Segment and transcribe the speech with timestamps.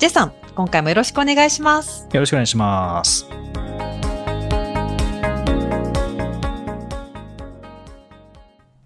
[0.00, 2.08] ジェさん、今回もよろしくお願いします。
[2.10, 3.26] よろしくお願いします。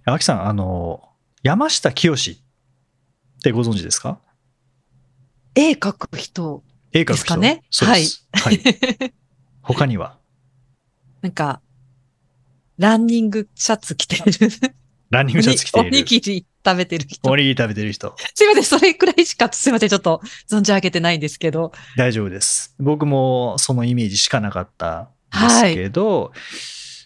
[0.06, 1.08] あきさんあの
[1.44, 2.36] 山下清っ
[3.44, 4.18] てご存知ですか？
[5.54, 7.12] 絵描く人、絵描く人？
[7.14, 8.60] ですかねそうです、はい、
[9.62, 10.18] 他には？
[11.22, 11.60] なんか、
[12.76, 14.50] ランニングシャツ着てる。
[15.10, 17.36] ランニングシャツ着ていおにるぎり食べてる人お。
[17.36, 21.72] にぎり食べてる人すいません、それくらいしか、すいません、ちょっと存じ上げてないんですけど。
[21.96, 22.74] 大丈夫です。
[22.78, 25.08] 僕もそのイメージしかなかったん
[25.62, 26.32] ですけど、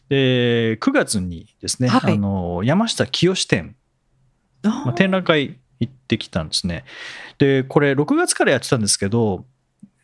[0.09, 3.77] で9月にですね、はいあの山下清展、
[4.63, 6.85] まあ、展覧会行ってきたんですね。
[7.39, 9.45] でこれ6月からやってたんですけど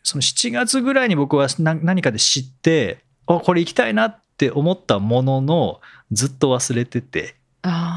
[0.03, 7.94] その7月ぐらいに僕は何何かで知ってあこれ行きたいなって思ったもののずっと忘れててあ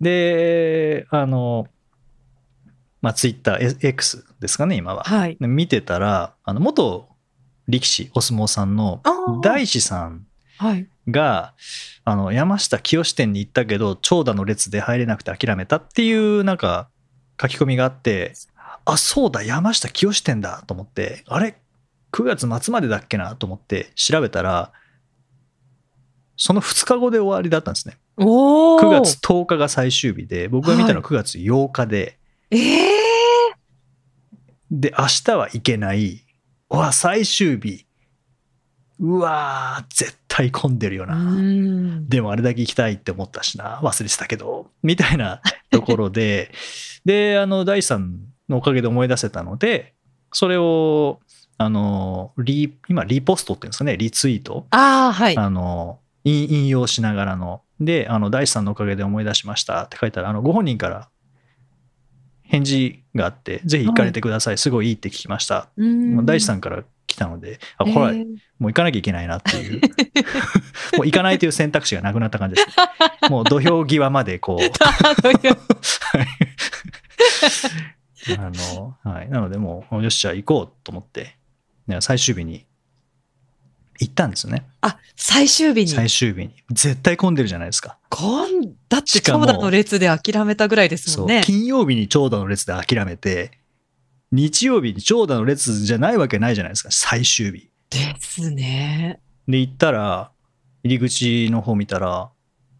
[0.00, 1.66] であの
[3.00, 5.18] まあツイッター X ですかね今はあ。
[5.18, 5.36] はい。
[5.40, 7.08] で見てたらあの元
[7.68, 9.02] 力士お相撲さんの
[9.42, 10.26] 大志さん
[10.58, 10.88] はい。
[11.08, 11.54] が
[12.04, 16.88] あの山下清店に行ったけど長蛇の列で入れなくて諦めたっていうなんか
[17.40, 18.32] 書き込みがあって
[18.84, 21.60] あそうだ山下清店だと思ってあれ
[22.12, 24.72] 9月末までだっけなと思って調べたら
[26.36, 28.80] その2日後で終わりだったんですねおお。
[28.80, 32.18] 9月10日が最終日で僕が見たのは9月8日で、
[32.50, 33.08] ええ
[34.70, 36.24] で、明日は行けない。
[36.70, 37.86] うわ、最終日。
[39.00, 41.14] うわー、絶対混んでるような。
[41.16, 42.08] ん。
[42.08, 43.80] でもあれだけ行きたいって思ったしな。
[43.82, 44.70] 忘れてたけど。
[44.82, 45.40] みたいな
[45.70, 46.52] ところで、
[47.04, 49.94] で、あの、大地さんのおかげで思い出せたので、
[50.32, 51.20] それを、
[51.56, 54.66] あの、リ今、リポストっていうんですかね、リツイート。
[54.70, 55.36] ああ、はい。
[55.36, 57.62] あの、引引用しながらの。
[57.80, 61.08] で、あの、大地さんのおかげで思い出しましたって書いたら、あの、ご本人から
[62.42, 64.58] 返事があって、ぜひ行かれてください。
[64.58, 65.68] すごいいいって聞きました。
[65.76, 68.24] うんもう大地さんから来たので、あ、これ、ええ
[68.58, 69.80] もう行かなきゃいけないなっていう。
[70.96, 72.68] もう行かないという選択肢がなくなった感じです。
[73.30, 74.58] もう土俵際までこう。
[74.60, 74.68] はい
[78.36, 79.30] あの、はい。
[79.30, 81.36] なのでもう、よし、じゃあ行こうと思って、
[81.86, 82.66] ね最終日に
[83.98, 84.66] 行ったんですよね。
[84.80, 85.88] あ、最終日に。
[85.88, 86.54] 最終日に。
[86.70, 87.98] 絶対混んでるじゃないですか。
[88.08, 91.18] こん、だって長蛇の列で諦めたぐらいです。
[91.18, 91.42] もんね。
[91.44, 93.52] 金曜日に長蛇の列で諦めて、
[94.30, 96.90] 日曜日に長蛇の列じゃないわけないじゃないですか。
[96.90, 97.70] 最終日。
[97.90, 99.20] ですね。
[99.46, 100.30] で行ったら
[100.84, 102.30] 入り口の方見たら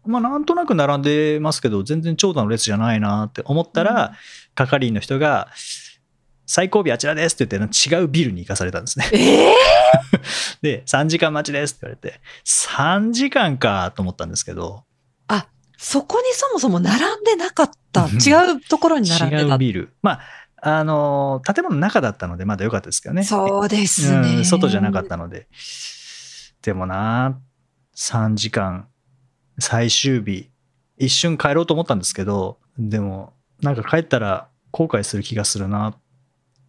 [0.05, 4.13] まあなんとなく並んでますけど全然長蛇の列じゃないなって思ったら、
[4.55, 5.49] 係員の人が
[6.49, 9.09] 「最後尾あちらです」って言って違うビルに行かされたんですね。
[9.13, 9.55] ええ
[10.61, 14.83] で3時間待ちですって言われて3時間かと思ったんですけど
[15.81, 18.03] そこにそもそも並んでなかった。
[18.03, 19.41] うん違うところに並んでた。
[19.43, 20.19] 違うビルま
[20.57, 24.35] ああの建物の中だったのでまだ良かったですけどねそうですね。
[24.35, 25.47] うん、外じゃなかったので。
[26.61, 27.39] でもな、
[27.95, 28.89] 3時間、
[29.57, 30.49] 最終日、
[30.97, 33.31] 一瞬帰ろうと思ったんですけど、でも、
[33.61, 35.95] なんか帰ったら後悔する気がするな。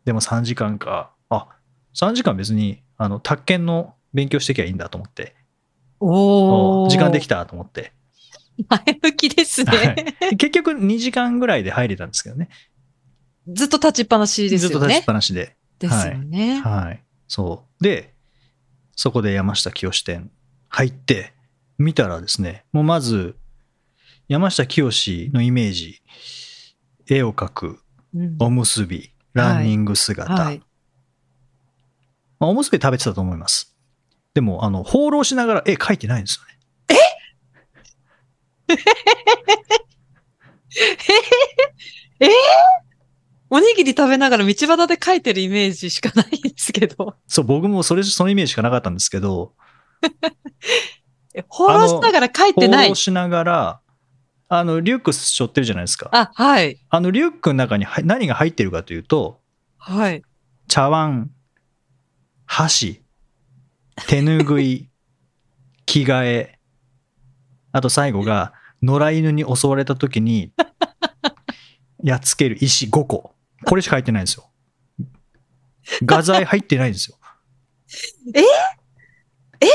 [0.05, 1.13] でも3時間か。
[1.29, 1.49] あ、
[1.95, 5.35] 3時間別に、あの、宅建の勉強してきゃいいんだと思って。
[6.01, 6.89] おお。
[6.89, 7.93] 時間できたと思って。
[8.69, 10.17] 前向きですね。
[10.39, 12.49] 結局2時間ぐらいで入れたんですけどね。
[13.49, 15.07] ずっと立ちっぱなしですよねずっと立ちっ。
[15.07, 15.57] ぱなしで。
[15.79, 16.61] ですよね。
[16.61, 17.03] はい。
[17.27, 17.83] そう。
[17.83, 18.15] で、
[18.97, 20.31] そこで山下清店
[20.69, 21.33] 入って、
[21.79, 23.37] 見たらですね、もうまず、
[24.29, 26.03] 山下清のイメージ、
[27.09, 27.81] 絵を描く、
[28.15, 30.63] うんおむすび、ランニング姿、はい。
[32.39, 33.77] まあおむすび食べてたと思います。
[34.35, 36.59] でも、あの、放浪しながら絵描いてないんですよね。
[42.21, 42.27] え？
[42.27, 42.31] ー
[43.53, 47.17] おにぎり食べながら道端で描いてるイメージしかないんですけど。
[47.27, 49.55] そう、僕もそれ、そのイメージしかなかったんですけど、
[51.35, 52.89] え放浪しながら描い放てない？
[52.91, 52.95] 浪。
[52.95, 53.81] しながら、
[54.53, 56.11] あの、リュック背負ってるじゃないですか。
[56.13, 56.85] あ、はい。
[56.91, 59.41] あの、リュックの中には何が入ってるかというと、
[59.79, 60.23] はい。
[60.67, 61.31] 茶碗、
[62.47, 63.05] 箸、
[64.09, 64.91] 手ぬぐい、
[65.87, 66.59] 着替え、
[67.71, 68.53] あと最後が、
[68.83, 70.53] 野良犬に襲われた時に、
[72.03, 73.37] やっつける石5個。
[73.67, 74.51] これしか入ってないんですよ。
[76.05, 77.17] 画材入ってないんですよ。
[78.35, 79.67] え、え、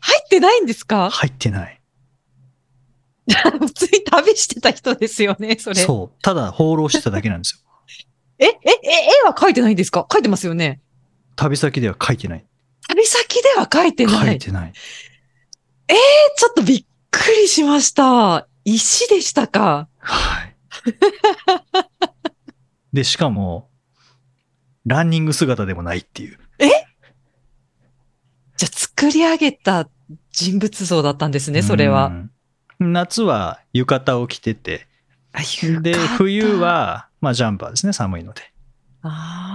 [0.00, 1.08] 入ってないんですか？
[1.08, 1.77] 入ってない。
[3.60, 5.76] 普通に旅してた人ですよね、それ。
[5.76, 6.22] そう。
[6.22, 7.60] ただ放浪してただけなんですよ。
[8.38, 8.78] え、え、え、
[9.24, 10.06] 絵は描いてないんですか？
[10.08, 10.80] 描いてますよね。
[11.36, 12.46] 旅先では書いてない。
[12.88, 14.26] 旅先では描いてない。
[14.26, 14.72] 書いてない。
[16.36, 18.46] ちょっとびっくりしました。
[18.64, 19.88] 石でしたか？
[19.98, 20.56] はい。
[22.92, 23.68] で、しかも、
[24.86, 26.38] ランニング姿でもないっていう。
[28.56, 29.88] じゃあ作り上げた
[30.32, 32.06] 人物像だったんですね、それは。
[32.06, 32.30] うん。
[32.80, 34.86] 夏は浴衣を着てて、
[35.82, 38.42] で、衣冬、は、まあ、ジャンパーですね、寒いので。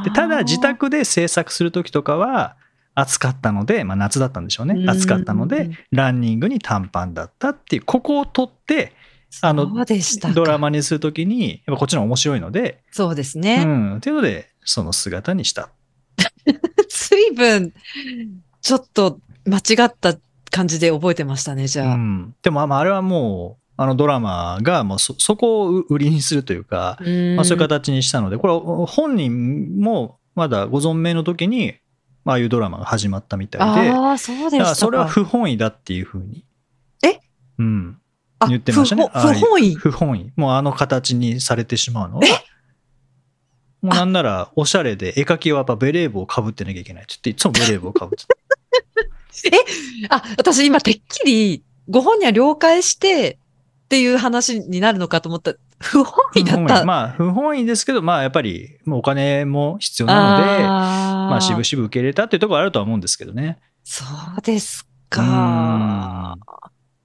[0.04, 2.56] でただ、自宅で制作するときとかは、
[2.96, 4.86] 暑かったので、まあ、夏だったんでしょうね。
[4.88, 8.94] 暑かったので、、ランニングに短パンだったっていう、ここを取って、
[9.42, 9.66] あの
[10.36, 13.64] ドラマにするときに、やっぱこっちの面白いので、そうですうね。
[13.64, 15.70] ん、というので、その姿にした。
[16.88, 17.74] 随分、
[18.62, 20.16] ちょっと間違った
[20.54, 21.96] 感じで覚えてましたね、じうゃあ。
[21.96, 27.00] ん、でも、まあ、あれはもう、あのドラマがもうそそこを売りにするというか、
[27.36, 31.74] まあ、そういう形にしたので、これは本人もまだご存命の時に、
[32.24, 36.46] まああいうドラマが始まったみたいで、ああ、そうでしそれは不本意だっていうふうに。
[37.04, 37.20] え？
[37.58, 37.98] うん。
[38.40, 39.76] あ言ってましたね不本不本意？
[39.76, 40.32] 不本意。
[40.36, 42.22] もうあの形にされてしまうのは。
[43.82, 48.36] もうなんなら、おしゃれで、絵描きはやっぱベレー帽をかぶってなきゃいけないって言って、いつもベレー帽をかぶってた。
[50.10, 53.40] あ、私今てっきり、ご本人は了解して
[53.86, 55.54] っていう話になるのかと思った。
[55.80, 56.82] 不本意だった。
[56.82, 63.60] 意まあ、不本意ですけど、まあやっぱり、もうお金も必要なので、あーまあ、渋々受け入れたっていうところはあるとは思うんですけどね。
[63.84, 64.06] そ
[64.38, 66.38] うですうんか。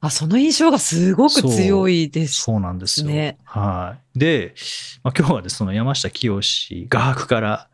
[0.00, 2.42] あ、その印象がすごく強いです。
[2.42, 3.08] そうなんですよ。
[3.08, 4.18] ねはい。
[4.18, 4.54] で、
[5.02, 6.40] まあ、今日はですねその山下清
[6.88, 7.68] 画伯から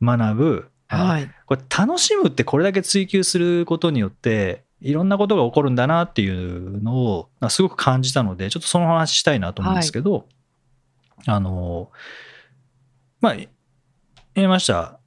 [0.00, 1.30] 学ぶ、あはい。
[1.46, 10.26] これ楽しむってこれだけ追求することによって、いろんなことが起こるんだなっていうのをまあすごく感じたので、ちょっとその話したいなと思うんですけど、
[11.26, 11.90] あの、
[13.20, 13.36] まあ、
[14.34, 14.98] 山下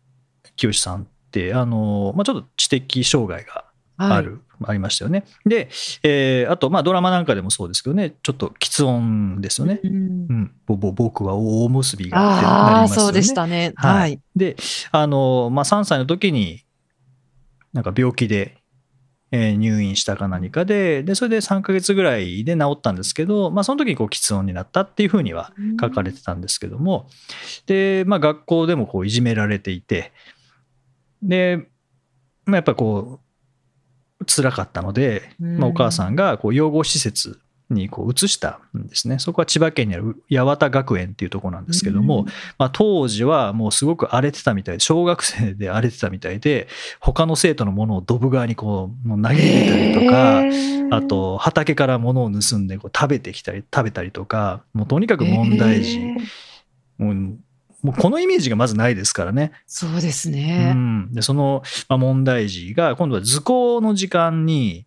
[0.55, 3.65] 清さんって、あの、まあ、ちょっと知的障害が
[3.97, 5.25] はい、ある、ありましたよね。
[5.45, 5.69] で、
[6.03, 9.79] えーあと、まあ、ドラマなんかでもそうですけどね、ちょっと喫音ですよね。
[9.83, 9.95] うんう
[10.33, 13.03] ん、ぼぼ僕は大結びがってなりますよね。
[13.05, 13.73] そうでしたね。
[13.75, 14.19] はいはい。
[14.35, 14.55] で、
[14.91, 16.63] あの、まあ、3歳の時に、
[17.73, 18.57] なんか病気で、
[19.31, 27.07] えー入院したか何かで、で、それで3ヶ月ぐらいで治ったんですけど、まあ、その時にこう、喫音になったっていうふうには書かれてたんですけども、
[27.65, 30.11] で、まあ、学校でもこう、いじめられていて、
[31.23, 31.69] で、
[32.45, 33.30] まあ、やっぱりこう、
[34.25, 37.39] 辛かったので、まあ、お母さんがこう養護施設
[37.71, 39.18] にこう移したんですね。
[39.19, 42.25] そこは千葉県にある八幡学園っていうところなんですけども、
[42.57, 46.68] まあ、当時はもうすごく荒れてたみたいで、小学生で荒れてたみたいで、
[47.00, 50.44] 他の生徒のものをドブ側にこう投げ入れたりとか、
[50.95, 56.00] あ、と畑から物を盗んでこう食べてきたり、食べたりとか、もうとにかく問題児。
[56.97, 57.38] もう
[57.81, 59.51] もうこのイメージがまずないですからね。
[59.65, 60.73] そうですうね。
[60.73, 64.85] ん、でその、まあ、問題児が今度は図工の時間に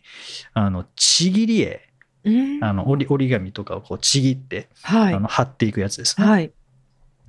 [0.53, 1.81] あのちぎり絵
[2.25, 5.21] うんあの折り折り紙とかをこうちぎって、はいあ。
[5.21, 6.53] の貼っていくやつですね、はい。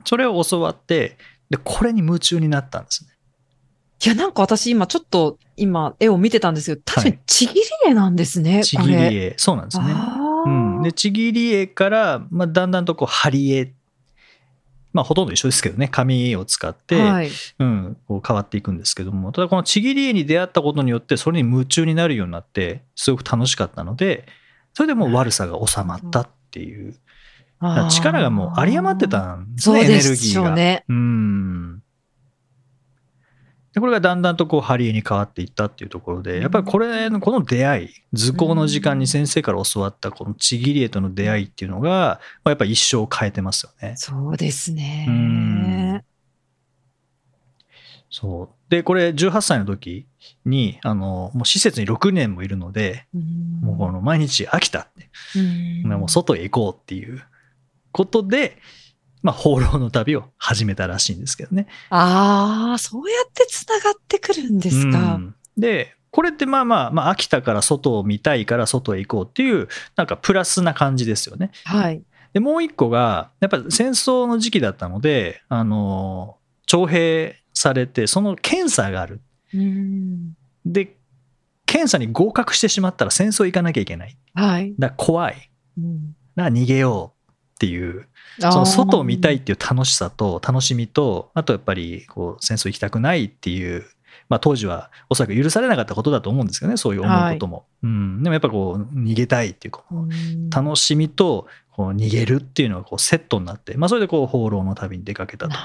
[0.05, 1.17] それを教わって
[1.49, 3.09] でこれに夢中になったんですね
[4.03, 8.93] いや、なんか私今ちょっと今絵を見てたんですけど、確かにちぎり絵なんですね、ちぎり。
[8.93, 13.73] 絵そうなんですね、あうーん、でちぎり絵から、まあ、だんだんとこう貼り絵
[14.95, 17.29] まあほとんど一緒ですけどね紙を使って、はい。
[17.59, 24.25] うん、こう変わっていくんですけどもただこのちぎり絵に出会ったことによってそれに夢中になるようになってすごく楽しかったので
[24.73, 26.95] それでもう悪さが収まったっていう
[27.91, 30.51] 力がもう有り余ってたんですねエネでルギーが。
[30.51, 30.85] うね。
[30.87, 31.74] うん
[33.75, 43.95] でこれがだんだんとこうハリエに変わっていったっていうところでやっぱりこれのこの出会い図工の時間に先生から教わったこのちぎり絵との出会いっていうのがまあやっぱり一生を変えてますよね。
[43.97, 45.05] そうですね。
[45.09, 46.03] うん。
[48.09, 48.71] そう。
[48.71, 50.07] でこれ18歳の時
[50.45, 53.59] にあのもう施設に6年もいるのでうん。
[53.61, 55.89] もうこの毎日飽きたって、うん。
[55.99, 57.21] もう外へ行こうっていう
[57.91, 58.57] ことで、
[59.25, 61.65] まあ、放浪の旅を始めたらしいんですけどね。
[61.89, 65.15] ああ、そうやってつながってくるんですか。
[65.15, 69.67] うんでこれってまあまあ、まあ、飽きたから外を見たいから外へ行こうっていう
[69.97, 71.51] なんかプラスな感じですよね。
[71.65, 72.03] はい。
[72.31, 79.19] でもう一個がやっぱ戦争の時期だったのであの徴兵されてその検査がある。
[79.53, 80.95] うんで
[81.65, 84.17] 検査に合格してしまったら戦争行かなきゃいけない。
[84.35, 84.73] はい。
[84.79, 85.51] だ怖い。
[85.77, 87.14] うんだ逃げよう
[87.55, 88.07] っていう
[88.39, 93.85] その外を見たいっていう楽しさと楽しみとあとやっぱりこう戦争行きたくないっていう、
[94.27, 99.83] まあ、当時はおそらく許されなかったことだと思うんですよねそういう思うことも、うん、でもやっぱこう逃げたいっていうこ
[100.53, 105.57] 楽しみとこう逃げるっていうのがこうセットになって、まあ、それでこう放浪の旅に出かけたと。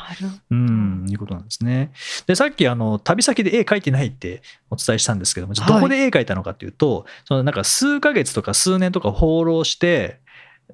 [0.50, 1.92] うん、いうことなんですね。
[2.26, 10.18] で、さっきあの旅先で絵描いてないってお伝えしたんですけども、どこで絵描いたのかっていうと、そのなんか数ヶ月とか数年とか放浪して、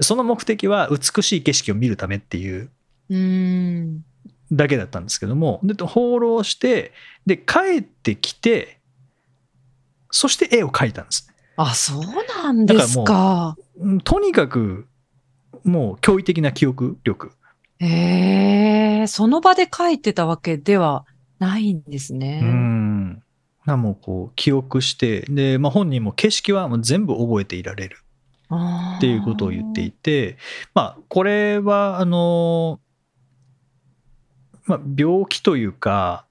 [0.01, 2.71] その目的は美しい景色を見るためっていう。
[4.53, 6.93] だけだったんですけども、で放浪して、
[7.25, 8.79] で、帰ってきて、
[10.11, 11.33] そして絵を描いたんです。
[11.57, 12.03] あ、そう
[12.43, 13.57] なんですか。
[13.79, 14.87] うんとにかく、
[15.65, 17.33] もう驚異的な記憶力。
[17.79, 21.05] へえ、その場で書いてたわけでは
[21.39, 22.41] ないんですね。
[22.43, 23.23] うん。
[23.65, 27.99] なもうこう記憶して、で、まあ、本人も景色はもう全部覚えていられる。
[28.51, 30.37] っていうことを言っていて、
[30.75, 32.81] まあ、これは、あの、
[34.67, 36.27] まあ、病気というか、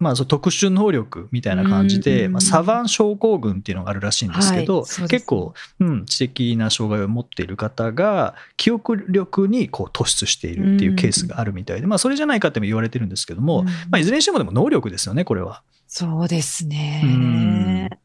[0.00, 15.62] まあ、その特殊能力みたいな感じで、うんまあ、サヴァン症候群っていうのがあるらしいんですけど、はいね結構、うん、知的な障害を持っている方が記憶力にこう突出しているっていうケースがあるみたいで、まあ、それじゃないかっても言われてるんですけども、うんまあ、いずれにしてもでも能力ですよねこれは。
[15.86, 16.70] そうですうん。
[16.70, 18.00] ね。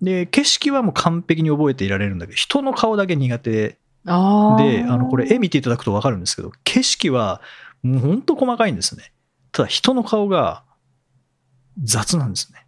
[0.00, 3.78] で景色はもう完璧に覚えていられるんだけど人の顔だけ苦手。
[4.04, 7.42] で、あの、これ絵見ていただくと分かるんですけど、景色は
[7.82, 9.12] もう本当細かいんですね。
[9.52, 10.62] ただ人の顔が
[11.82, 12.64] 雑なんですね。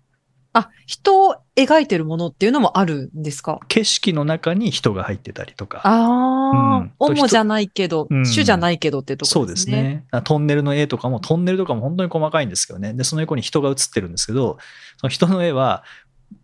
[0.53, 3.61] あ、人を描いてるものっていうのもあるんですか？
[3.69, 5.81] 景色の中に人が入ってたりとか。
[5.85, 9.83] ああ、うん主じゃないけど、うん主じゃないけどってとそうでこですすね。
[9.83, 10.05] ね。
[10.11, 12.93] あトンネルの絵とかも、トンネルとかも本当に細かいんですけどね。
[12.93, 14.59] で、その横に人が写ってるんですけど、
[14.99, 15.85] その人の絵は、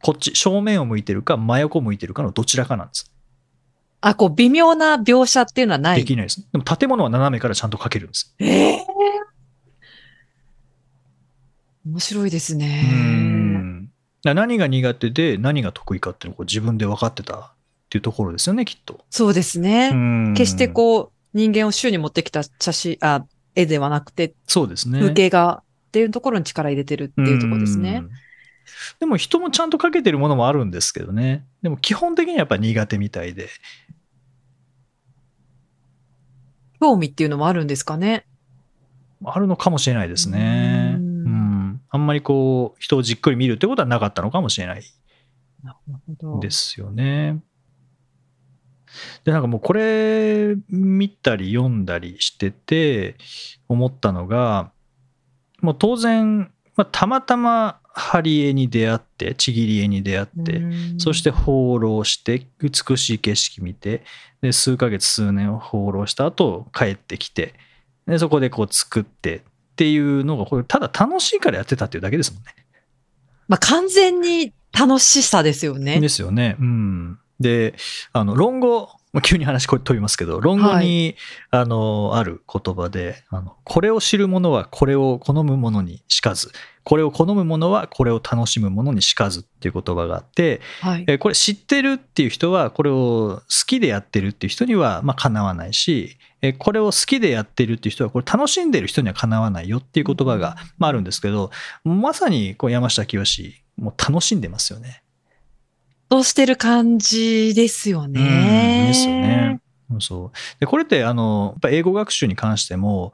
[0.02, 3.10] こっち、正面を向いてるか、真横向いてるかのどちらかなんです。
[4.00, 5.98] あ、こう、微妙な描写っていうのはない。
[5.98, 6.46] できないです。
[6.52, 8.34] でも建物は斜めからちゃんと描けるんです。
[8.38, 8.86] ええ
[11.86, 12.82] 面白いですうね。
[12.82, 13.84] ん。
[13.84, 17.52] だから何が苦手で何が得意かっていうのをこう自分で分かってたっ
[17.88, 19.00] ていうところですよね、きっと。
[19.10, 19.90] そうですね。
[19.92, 23.24] うん決してこう、人間を周に持ってきた写真、あ、
[23.54, 24.98] 絵ではなくて、そうですね。
[25.00, 28.06] 風景画っていうところに力入れてるっていうところですねう。
[28.06, 28.10] ん。
[29.00, 31.46] でも人もちゃんとかけてるものもあるんですけどね。
[31.62, 33.48] でも基本的にはやっぱ苦手みたいで。
[36.80, 38.26] 興味っていうのもあるんですかね？
[39.24, 40.96] あるのかもしれないですね。
[40.98, 41.32] ううん
[41.72, 41.80] ん。
[41.88, 44.82] あんまりこう、人をじっくり見るってことはなかったのかもしれない
[45.62, 46.40] なるほど。
[46.40, 47.42] ですよね。
[49.24, 53.16] で、なんかもうこれ見たり読んだりしてて
[53.68, 54.70] 思ったのが、
[55.60, 64.02] もう当然、まあ、たまたま貼り絵に出会って、ちぎり絵に出会って、うんそして放浪して美しい景色見て
[64.40, 67.54] で数ヶ月数年を放浪した後帰ってきて
[68.06, 69.42] でそこでこう作ってっ
[69.76, 72.54] ていうのがこれただ楽しいからやってたっていうだけですもんね。
[73.48, 76.00] まあ、完全に楽しさですよね。
[76.00, 76.56] ですよね。
[76.58, 77.74] うん、で
[78.12, 81.16] あの論語まあ急に話これ飛びますけど論語に、
[81.50, 86.52] あのある言葉であの「これを知る者はこれを好む者にしかず
[86.84, 91.04] これを好む者はこれを楽しむ者にしかず」っていう言葉があってはい。
[91.08, 101.50] えーこれ知ってるっていう人はこれを好きでやってるっていう人にはまあかなわないしえーこれを好きでやってるっていう人はこれ楽しんでる人にはかなわないよっていう言葉がまああるんですけど
[101.84, 105.02] まさにこう山下清もう楽しんでますよね。
[106.10, 108.20] そうしてる感じですよね。
[108.20, 109.60] うんですよね。
[110.00, 113.12] そうでこれってあのやっぱ英語学習に関しても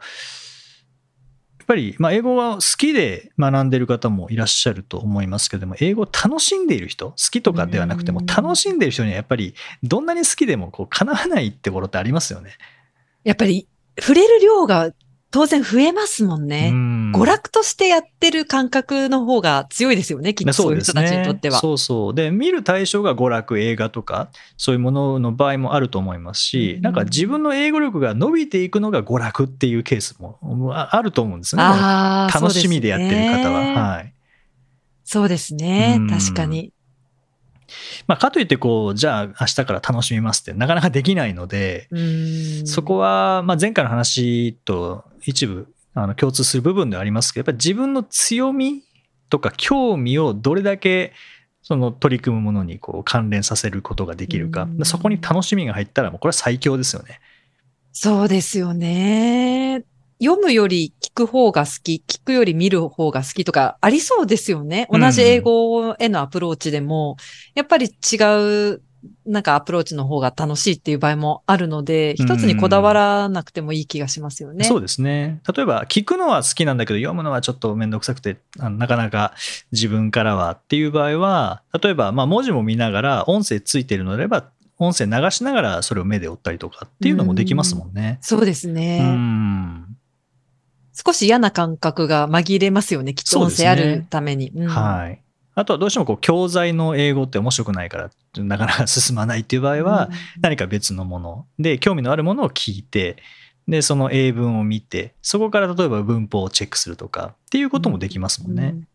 [1.58, 12.56] やっぱり、まあ、英語が好きで学んでる方もいらっしゃると思いますけども英語を楽しんでいる人好きとかではなくてもうん楽しんでいる人にはやっぱりどんなに好きでもこう叶わないってことってありますよね。
[13.22, 13.68] やっぱり、
[14.00, 14.90] 触れる量が
[15.30, 16.70] 当然増えますもんうね。
[16.70, 21.58] ん娯楽としてやってる感覚の方が強いですよね、きっとそういう人たちにとっては。
[21.58, 22.14] そうそう。
[22.14, 30.38] で、見る対象が娯楽、映画とか、そういうものの場合もあると思いますし、うんなんか自分の英語力が伸びていくのが娯楽っていうケースも
[30.74, 31.62] ああると思うんですね。
[31.62, 33.94] 楽しみでやってる方は。
[33.94, 34.14] はい。
[35.04, 36.08] そうですねうん。
[36.08, 36.72] 確かに。
[38.06, 48.82] まあ、かといって、こう、じゃあ明日から楽しみますってなかなかできないので、うんそこは、まあ、前回の話と一部あの共通する部分ではありますけど、やっぱり自分の強み
[49.28, 51.12] とか興味をどれだけ
[51.62, 57.20] その取り組むものにこう関連させることができるかうん、そこに楽しみが入ったら、もうこれは最強ですよね。
[57.92, 59.84] そうですよね。
[60.22, 64.86] 読むより聞く方が好き、聞くより見る方が好きとかありそうですよね。
[64.90, 67.16] うん同じ英語へのアプローチでも、
[67.54, 68.82] やっぱり違う
[69.26, 74.64] なんかアプローチの方が楽しいっていう場合もあるので、一つにこだわらなくてもいい気がしますよね。
[74.64, 75.40] そうですね。
[75.54, 79.34] 例えば、聞くのは好きなんだけど、読むのはちょっとめんどくさくて、あのなかなか
[79.72, 88.18] 自分からはっていう場合は、例えば、まあ、文字も見ながら、音声ついてるのであれば、音声流しながらそれを目で追ったりとかっていうのもできますもんね。
[88.20, 89.00] そうですうね。
[89.00, 89.86] ん。
[90.92, 94.50] 少し嫌な感覚が紛れますよね、きっと音声あるために。
[94.54, 95.22] うんはい。
[95.54, 98.10] あとはどうしてもこう教材の英語って面白くないから
[98.42, 103.16] なかなか進まないっていう場合は、何か別のもので興味のあるものを聞いて
[103.68, 108.72] でその英文を見てそこから例えば文法をチェックするとかっていうこともできますもんね。
[108.74, 108.88] うん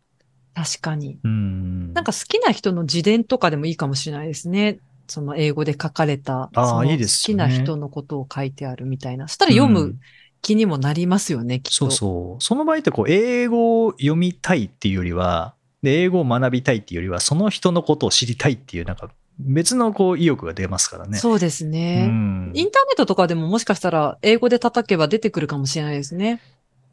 [0.58, 1.20] 確かに。
[1.24, 1.94] うん。
[1.94, 4.80] なんか好きな人の自伝とかでもいいかもしれないですね。
[5.08, 9.28] その英語で書かれた、あいいですよね好きな人のことを書いてあるみたいな。
[9.28, 9.96] そしたら読む
[10.42, 11.76] 気にもなりますよね、きっと。
[11.76, 12.44] そうそう。
[12.44, 15.54] その場合ってこう英語を読みたいっていうよりは
[15.84, 21.18] で英語を学びたいっていうよりはその人のことを知りたいっていうなんか別のこう意欲が出ますからね。
[21.20, 22.08] そうですね。
[22.10, 26.42] うんインターネットとかでももしかしたら英語で叩けば出てくるかもしれないですね。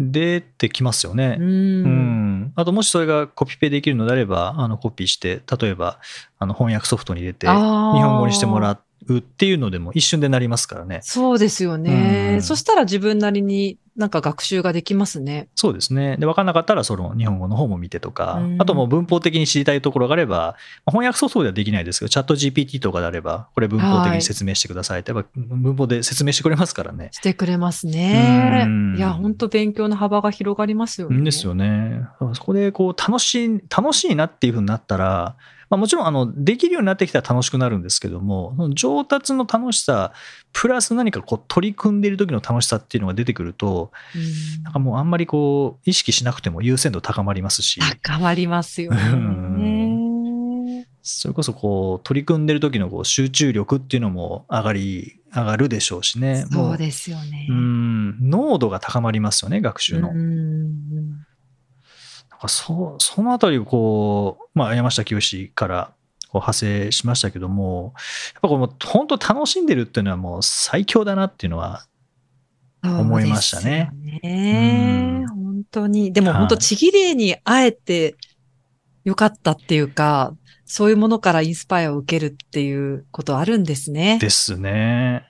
[0.01, 1.43] 出てきますよねう。
[1.43, 1.47] ん。
[1.47, 1.51] う
[1.89, 6.01] ん、あともしそれがコピペできるのであればあのコピーして例えば
[6.39, 12.35] あの翻訳ソフトに入れて日本語にしてもらうっていうのでも一瞬でなりますからねそうですよね。
[12.35, 15.49] うんそしたら自分なりになんか学習ができますね。
[15.55, 27.09] そうですねで分かんなかったらその日本語の方も見てとか、うんあともう文法的に知りたいところがあればまあ翻訳ソフトではできないですけどチャット GPT とかであればこれ文法的に説明してくださいってやっぱ文法で説明してくれますからね。
[27.13, 28.97] してくれますねうん。
[28.97, 31.23] いや、本当勉強の幅が広がりますよね。
[31.23, 32.07] ですよね。
[32.35, 35.37] そこでこう楽しい、楽しいなっていうふうになったら、
[35.75, 40.13] まあ、もちろんあのできるようになってきたら楽しくなるんですけども、上達の楽しさ、
[40.53, 50.87] プラス何かこう取り組んでいる時の楽しさっていうのが出てくると、うんなんかもうあんまりこう意識しなくても優先度高まりますし、高まりますよね。
[51.03, 56.47] それこそこう取り組んでる時のこう集中力っていうのも上がり、上がるでしょうしね。
[56.53, 57.49] もそうですよね。
[57.51, 60.11] うん、濃度が高まりますよね、学習の。
[60.11, 61.24] うん
[62.49, 65.93] そそのあたりをこう、まあ、山下清から
[66.35, 67.95] こう派生しましたけども、
[68.35, 71.87] やっぱこの本当楽しんでるっていうのはもう最強だなっていうのは、
[72.83, 73.91] 思いましたね
[74.23, 76.13] ねうん本当に。
[76.13, 78.17] でもはい本当、ちぎれいに会えて
[79.05, 84.19] よかったっていうか、そういうものからインスパイアを受けるっていうことあるんですね。
[84.21, 85.29] ですね。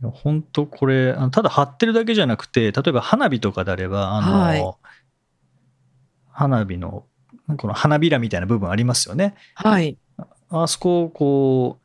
[0.00, 4.64] 本当これ、ただ貼ってるだけじゃなくて、例えば花火とかであれば、あの、はい
[6.38, 7.04] 花火の、
[7.56, 9.34] この花びらみたいな部分ありますよね。
[9.54, 9.98] はい。
[10.50, 11.78] あそこをこ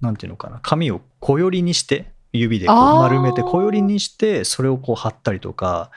[0.00, 5.90] う、なんていうのかな、紙を小寄りにして、指でこう丸めて小寄りにして、それをこう貼ったりとか、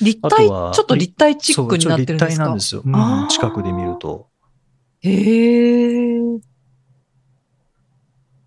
[0.00, 2.82] 立体、ちょっと立体チックになってるんですそうちょっと立体なかんですよ。
[2.84, 4.28] うん近くで見ると。
[5.00, 6.18] へえ。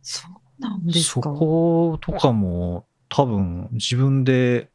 [0.01, 1.29] そうなんですそか。
[1.33, 4.71] ことかも多分自分で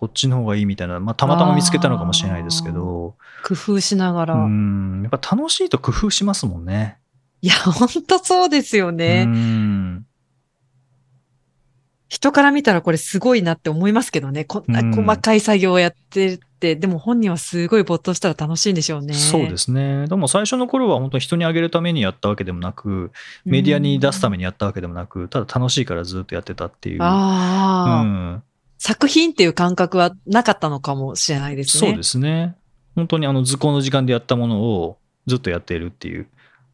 [0.00, 4.34] こっちの方がいいみたいな、まあ、たまたま見つけたのかもしれないですけど、工夫しながら。
[4.34, 6.96] うん、やっぱ楽しいと工夫しますもんね。
[7.42, 9.24] いや、本当そうですよね。
[9.26, 10.06] うん
[12.08, 14.44] 人から見たらこれすごいなって思いますけどね。
[14.44, 19.14] こんなうん細かい作業をやってって、でも本人はすごい没頭したら楽しいんでしょうね。
[19.14, 20.08] そうですね。
[20.08, 23.12] でも最初の頃は本当に人にあげるためにやったわけでもなく、
[23.44, 24.40] メディアに出すために。
[24.40, 27.02] にやったわけでもなく、ただ楽しいからずっとやってたっていう。
[27.02, 28.42] ああ、うん、
[28.80, 31.88] 作品っていう感覚はなかったのかもしれないですね。
[31.88, 32.56] そうですね。
[32.96, 36.26] 本当にあの図工の時間でやったものをずっとやっているっていう。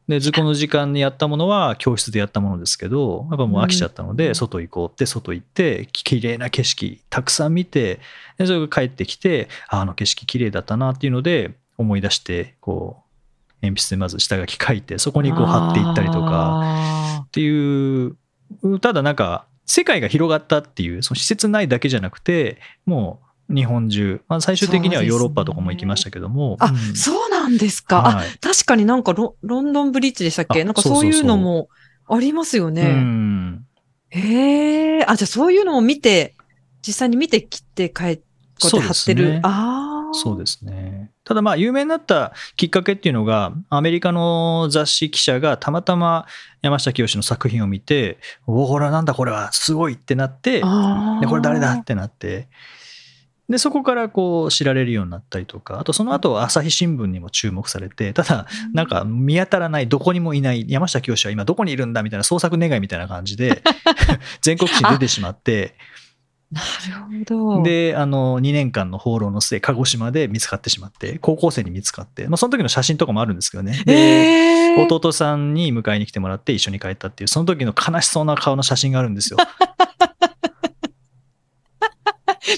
[0.06, 7.98] で、図工の時間にやったものは教室でやったものですけど、やっぱもう飽きちゃったので、うん外行こうって、外行って、き綺麗な景色たくさん見て、
[8.38, 17.24] でそれが帰ってきて、ああの景色綺麗だったなっていうので、思い出して、こう、鉛筆でまず下書き書いて、そこにこう貼っていったりとか、か。
[17.26, 18.16] っていう、
[18.80, 28.06] ただなんか、世界が広がったっていう、その施設内だけじゃなくて、もう日本中、まあ、最終的にはヨーロッパとかも行きましたけども、あ、うんそうなんですか。
[28.06, 30.62] あ、はい確かになんかロロンドンブリッジでしたっけ？
[30.62, 31.68] あなんかそうそうそうそういうのも
[32.08, 32.84] ありますようね。
[32.92, 33.64] ん
[34.10, 35.04] へえ。
[35.06, 36.34] あ、じゃあそういうのを見て、
[36.86, 38.20] 実際に見てきて帰っ
[38.62, 39.30] こうやって貼ってる。
[39.30, 39.85] ねああ。
[40.12, 41.10] そうですね。
[41.24, 46.26] ただまあ有名になったきっかけっていうのが、アメリカの雑誌記者がたまたま
[46.62, 50.62] 山下清の作品を見て、おお、これはなんだこれはすごいってなって、で
[51.26, 52.48] これ誰だってなって
[53.48, 63.62] でそこからこう知られるようになったりとかあとその後朝日新聞にも注目されてただなんか見当たらないどこにもいない山下清は今どこにいるんだみたいな創作願いみたいな感じで
[64.42, 65.74] 全国紙に出てしまって
[66.52, 66.66] なる
[67.26, 73.82] ほど。、で、あの、2年間の放浪の末、鹿児島で見つかってしまって、高校生に見つかって、まあ、その時の写真とかもあるんですけどね。
[73.84, 79.38] で、えー、弟さんに迎えに来てもらって一緒に帰ったっていう、その時の悲しそうな顔の写真があるんですよ。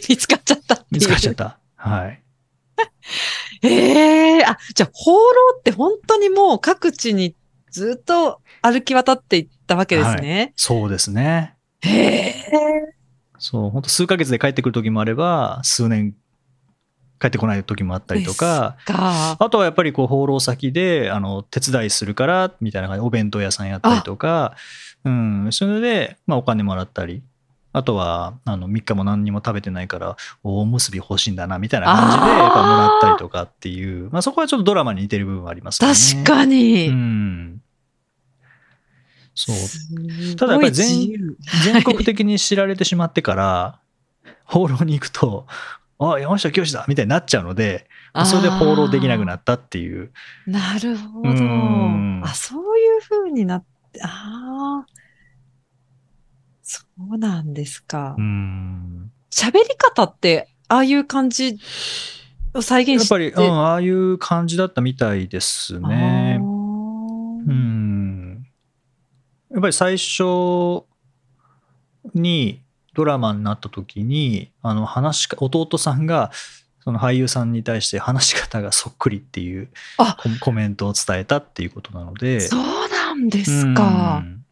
[0.08, 0.84] 見つかっちゃった。
[0.90, 1.58] 見つかっちゃった。
[1.76, 2.22] はい。
[3.62, 5.18] ええあ、じゃあ、放浪
[5.58, 7.34] って本当にもう各地に
[7.70, 10.52] ずっと歩き渡っていったわけですね。
[10.56, 11.56] そうですね。
[11.80, 12.97] へえ。
[13.38, 16.14] そう、本当数ヶ月で帰ってくる時もあれば、数年
[17.20, 19.36] 帰ってこない時もあったりとか、か。
[19.38, 24.54] あとはやっぱりこう放浪先であの手伝いするからみたいな感じでお弁当屋さんやったりとか、
[25.04, 27.22] うん、それで、まあ、お金もらったり、
[27.72, 35.92] あとはあの3日も何にも食べてないから、おむすび欲しいんだなみたいな感じで、やっぱもらったりとかっていう、まあ、そこはちょっとドラマに似てる部分はありますね。
[35.92, 36.88] 確かに。
[36.88, 37.47] うん。
[39.38, 40.34] そう。
[40.34, 43.78] ただやっぱり全全国的に知られてしまってから、
[44.44, 45.46] 放浪に行くと、
[46.00, 47.86] あ、山下清だみたいになっちゃうので、
[48.26, 50.10] それで放浪できなくなったっていう。
[50.48, 52.20] なるほどうん。
[52.24, 54.86] あ、そういう風になって、ああ。
[56.62, 58.20] そうなんですかう。
[58.20, 59.12] ん。
[59.30, 61.60] 喋り方って、ああいう感じ
[62.54, 63.14] を再現して。
[63.14, 66.44] やっぱり、うん、ああいう感じだったみたいですねう
[67.52, 67.77] ん。
[69.58, 70.84] やっぱり最初
[72.14, 72.62] に
[72.94, 76.30] ドラマになった時に、あの話弟さんが、
[76.84, 79.68] その俳優さんに対して話し方がそっくりっていう
[79.98, 82.38] あココメントを伝えたっていうことなので。
[82.38, 84.22] そうなんですか。
[84.24, 84.44] うん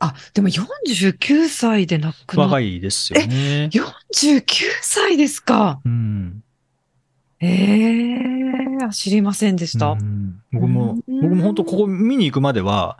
[0.00, 3.70] あ、でも49歳で亡くなっ若いですよね。
[3.72, 4.42] 49
[4.80, 5.80] 歳ですか。
[5.84, 6.42] うん
[7.40, 9.90] ええあ知りませんでした。
[9.90, 12.98] うん僕も、うん僕も本当ここ見に行くまでは、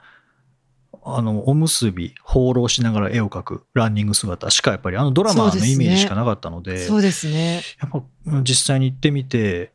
[1.16, 7.62] あの、おむすび、放浪しながら絵を描く、ランニング姿しかやっぱりあのドラマのイメージしかなかったので、そうですね。
[7.80, 9.72] やっぱうん実際に行ってみて、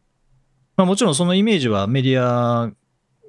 [0.75, 2.71] まあもちろんそのイメージはメディア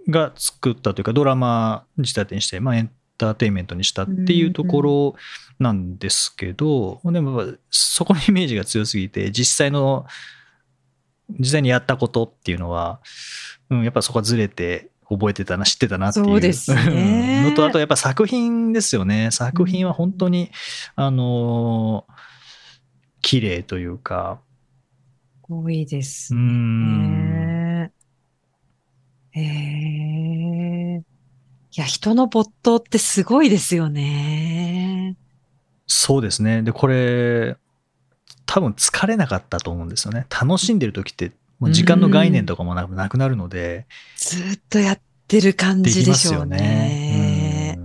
[0.08, 5.14] が作ったというかドラマ仕立てにして、まあエンターテインメントにしたっていうところ
[5.58, 10.06] なんですけど、でもやっぱそこのイメージが強すぎて、実際の、
[11.38, 13.00] 実際にやったことっていうのは、
[13.70, 19.30] うん、やっぱそこはずれて覚えてたな、知ってたなっていうそうですねのと、あとやっぱ作品ですよね。
[19.30, 20.50] 作品は本当に、
[20.96, 22.12] あのー
[23.26, 24.38] 綺麗というか、
[25.48, 27.30] 多いですうーん。
[27.80, 27.92] ね。
[29.34, 31.02] ええ
[31.76, 35.16] いや、人の没頭ってすごいですよね。
[35.86, 36.62] そうですね。
[36.62, 37.56] で、これ、
[38.46, 40.26] 多分疲れなかったと思うんですよね。
[40.30, 43.86] 楽しんでる時って、もう時間の概念とかもななくなるので、
[44.16, 46.56] ずっとやってる感でじでしょうね。
[46.58, 47.74] ね。
[47.78, 47.84] うん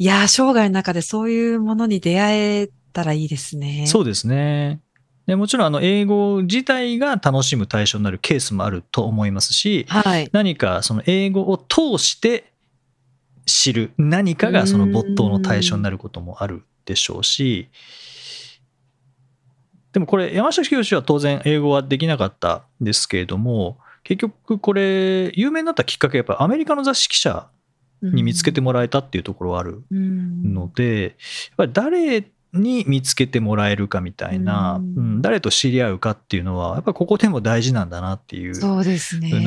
[0.00, 3.84] いやー、生涯の中でそういうものに出会えたらいいですね。
[3.88, 4.80] そうですね。
[5.26, 10.28] でもちろん、あの、英語自体が楽しむ対象になるケースもあると思いますし、はい。
[10.32, 12.52] 何かその英語を通して
[13.44, 17.68] 知る何かがその没頭の対象になることもあるでしょうし、
[19.92, 27.48] でもこれ山下清は当然英語はできなかったんですけれども、結局これ有名になったきっかけはやっぱアメリカの雑誌記者
[28.02, 31.12] に見つけてもらえたっていうところはあるうんので、やっ
[31.56, 38.58] ぱり誰に見つけてもらえるかみたいな、うんうん誰と知り合うかっていうのはやっぱりここでも大事なんだなっていう。
[38.60, 38.76] の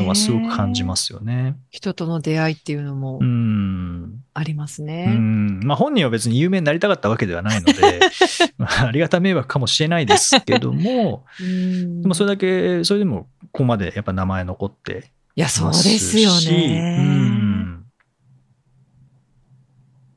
[0.08, 1.56] はすごく感じますよね。
[1.69, 4.20] 人との出会いっていうのもうん。
[4.34, 5.08] ありますうね。
[5.08, 5.60] ん。
[5.62, 8.00] まあ本人は別に有名になりたかったわけではないので、
[8.58, 16.98] まあありがた迷惑かもしれないですけども、うんでもそれだけ、それでもここまでやっぱ名前残っていや、そうまですよしね。
[17.00, 17.86] うん。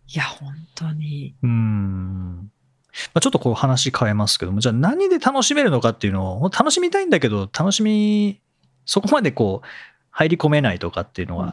[0.09, 1.35] いや、本当に。
[1.43, 2.51] うん。
[3.13, 8.41] まあ、ちょっとこう話変えますけども、じゃあ何で楽しめるのかっていうのを、楽しみたいんだけど、楽しみ、
[8.87, 9.67] そこまでこう、
[10.17, 11.53] 入り込めないとかっていうのは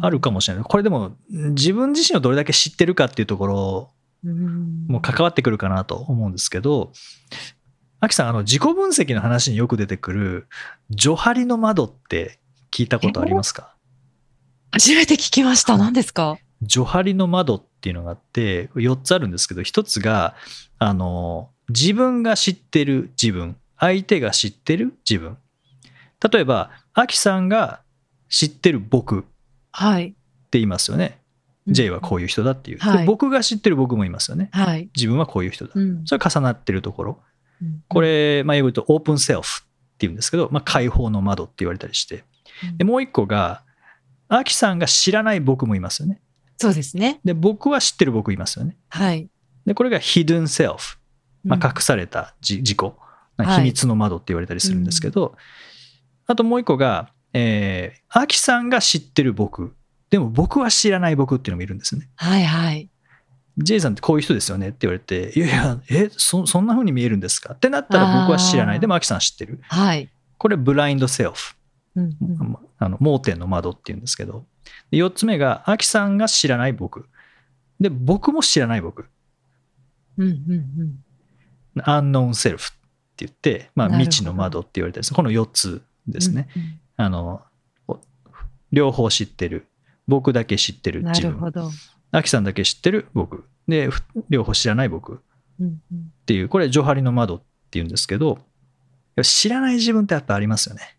[0.00, 0.64] あるかもしれない。
[0.64, 3.90] これでも、自分自身をどれだけ知ってるかっていうところ
[4.22, 6.92] うんも関わってくるかなと思うんですけど、
[8.00, 10.46] アキさん、あの、自己分析の話によく出てくる、
[10.90, 12.38] ジョハリの窓って
[12.70, 13.74] 聞いたことありますか？
[14.72, 15.78] 初めて聞きました。
[15.78, 16.36] 何ですか？
[16.60, 20.34] ジョハリの窓っていうのがあって、4つあるんですけど、1つが、
[20.78, 25.38] あの、自分が知ってる自分、相手が知ってる自分。
[26.30, 27.81] 例えば、アキさんが
[28.32, 29.28] 知ってる僕って
[29.72, 30.14] はい。
[30.52, 31.18] 言いますよね。
[31.68, 32.78] J はこういう人だっていう。
[32.78, 34.48] ではい僕が知ってる僕もいますよね。
[34.52, 34.90] はい。
[34.96, 35.72] 自分はこういう人だ。
[35.74, 37.18] うんそれ重なってるところ。
[37.60, 42.24] うんこれ、まあ、英語で言うとオープンセルフっていうんですけど、まあ、開放の窓って言われたりして。
[42.76, 43.62] で、もう一個が、
[44.28, 46.20] アキさんが知らない僕もいますよね。
[46.56, 47.20] そうですね。
[47.24, 48.76] で、僕は知ってる僕いますよね。
[48.88, 49.28] はい。
[49.66, 50.96] で、これが hidden self。
[51.44, 55.34] まあ、うん隠されたじ自己、はい秘密の窓って言われたりするんですけど、
[56.26, 59.74] あともう一個が、えー、アキさんが知ってる僕
[60.10, 62.10] でも僕は知らない僕っていうのもいるんですね。
[62.16, 62.90] はいはい。
[63.58, 67.54] J さんってこういう人ですよねって言われて、いやいや、え、そそんな風に見えるんですか？
[67.54, 68.80] ってなったら僕は知らない。
[68.80, 69.60] でも、アキさん知ってる。
[69.68, 70.10] はい。
[70.36, 71.54] これ、ブラインドセルフ。
[71.96, 74.44] うんうんあの盲点の窓っていうんですけど。
[74.90, 77.06] で4つ目が、アキさんが知らない僕。
[77.80, 79.06] で、僕も知らない僕。
[80.18, 82.72] うんうんアンノーンセルフっ
[83.16, 86.48] て言って、まあ、未知の窓って言われてるんですこの4つうんですね。。
[86.54, 87.42] うんあの、
[87.88, 88.00] お
[88.72, 89.66] 両方知ってる。
[90.08, 91.32] 僕だけ知ってるうんな自分。
[91.32, 91.70] るほど。
[92.10, 93.08] アキさんだけ知ってる？
[93.14, 93.44] 僕。
[93.68, 95.20] で、ふ両方知らない僕。
[95.60, 98.38] うんうんっていう、これ、ジョハリの窓っていうんですけど、
[99.22, 100.96] 知らない自分ってやっぱありますよね。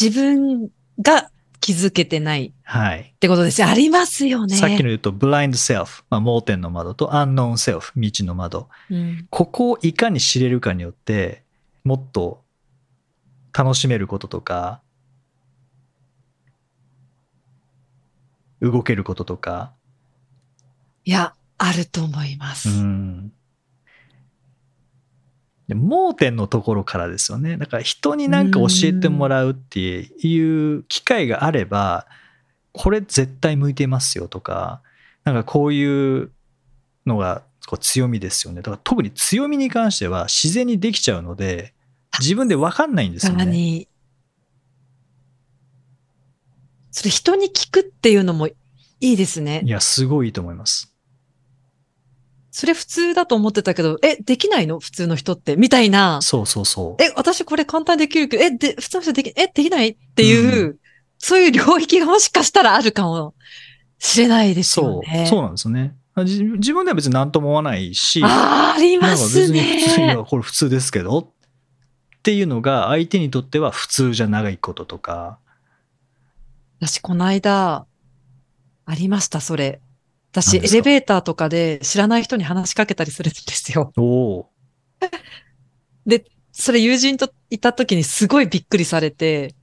[0.00, 0.68] 自分
[1.00, 1.30] が
[1.60, 3.14] 気づけてないっはい。
[3.20, 3.68] てことですよ。
[3.68, 4.56] ありますよね。
[4.56, 8.68] さっきの言うと、ブラインドセルフ、まあ、盲点の窓と、アンノーンセルフ、未知の窓。
[8.90, 11.44] うんここをいかに知れるかによって、
[11.84, 12.42] もっと
[13.56, 14.82] 楽しめることとか、
[18.62, 19.72] 動けることとか、
[21.04, 22.68] いや、あると思います。
[22.68, 23.32] うん。
[25.68, 27.56] で盲点のところからですよね。
[27.56, 32.06] だから人に何か教えてもらうっていう機会があれば、
[32.72, 34.80] これ絶対向いてますよとか、
[35.24, 36.30] なんかこういう
[37.04, 38.62] のがこう強みですよね。
[38.62, 41.74] だから特に強みに関しては自然にできちゃうので、
[42.20, 43.38] 自分で分かんないんですよね。
[43.38, 43.88] 確かに。
[46.92, 48.54] それ人に聞くっていうのもい
[49.00, 49.68] いですねい。
[49.68, 50.94] や、すごいいいと思います。
[52.52, 54.78] それ普通だと思ってたけど、え、できないの？
[54.78, 55.56] 普通の人って？
[55.56, 56.20] みたいな。
[56.20, 57.02] そうそうそう。
[57.02, 60.78] え、私これ簡単にできるけど、え、で、普通の人でき、え、できないっていう、
[61.16, 63.34] そういう領域がもしかしたらあるかも
[63.98, 65.26] しれないですよそう、ね。
[65.26, 65.96] そうなんですよね。
[66.26, 70.16] じ自分では別に何とも思わないし、あります別に普通にね。
[70.16, 71.26] はこれ普通ですけどっ
[72.22, 75.38] ていうのが相手にとっては普通じゃないこととか、
[76.82, 77.86] 私、この間、
[78.86, 79.80] ありました、それ。
[80.32, 83.92] 私、エレベーターとかで知らない人に話しかけたりするんですよ。
[83.96, 84.50] おお
[86.06, 89.54] で、それ友人といた時にすごいびっくりされて、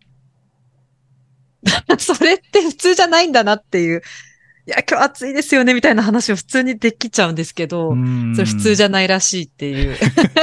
[2.00, 4.02] それって普通じゃないんだなっていう、
[4.66, 9.98] いや、今日暑いですよね、みたいな話を普通にできちゃうんですけど、ー、それ普通じゃゃないらしいっていう。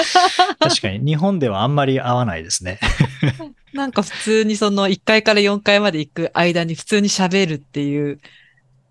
[0.61, 2.79] 確かに日本ではあんまり合わないですね。
[3.73, 8.19] なんか普通にその1階から4階まで行く間に普通に喋るっていう、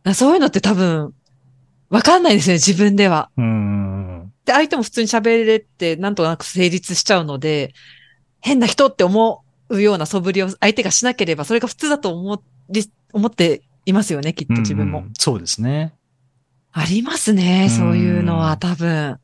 [0.03, 1.13] なそういうのって多分、
[1.89, 3.29] わかんないですね、自分では。
[3.37, 4.33] うーん。
[4.45, 7.73] で、相手も普通に喋れって、なんとなく成立しちゃうので、
[8.41, 14.99] 変な人って思うような素振りを相手がしなければ、それが普通だと思り思っていますよね、きっと自分も。
[14.99, 15.93] うんうんそうですね。
[16.71, 19.17] ありますね、そういうのは多分。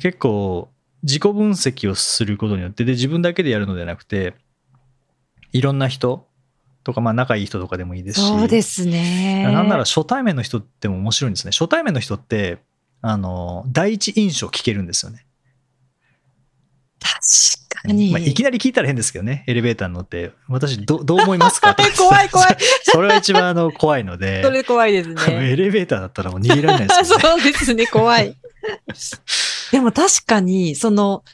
[0.00, 0.68] 結構
[1.04, 4.34] 自己分析をすることによってで自分だけでやるのではなくて
[5.54, 6.26] いろんな人
[6.82, 9.44] とかまあ仲いい人とかでもいいですしそうですね。
[9.50, 12.58] なんなら初対面の人っても面白いんですね初対面の人って
[13.00, 15.24] あの第一印象聞けるんですよね、
[17.00, 18.10] 確かに。
[18.10, 21.76] まあ、いきなり聞いたら変ですけどねエレベーターに乗って私どどう思いますか？
[21.96, 22.56] 怖い怖い。
[22.82, 25.16] それが一番あの怖いのでそれ怖いですね。
[25.28, 28.36] エレベーターだったらもう逃げられないですよね そうですね、怖い。
[29.70, 31.24] でも確かに、その、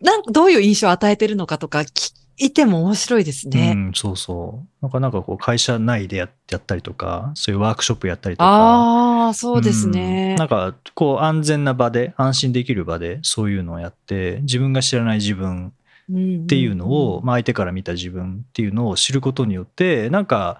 [0.00, 3.72] なんどういう印象を与えてるのかとか聞いても面白いですね。
[3.74, 4.68] うん、そうそう。
[4.82, 8.46] なんかなんかこう会社内でややったりとか、そういうワークショップやったりとか。
[8.46, 10.36] ああ、そうですうんね。
[10.36, 15.72] なんかこう安全な場で、安心できる場でそういうのをやって、自分が知らない自分っ
[16.10, 20.58] っていうのを、まあ相手から見た自分っていうのを知ることによって、なんか、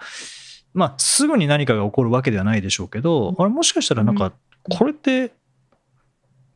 [0.74, 4.32] まあすぐに何かが起こるわけではないでしょうけど、あれもしかしたらなんか、
[4.68, 5.32] これって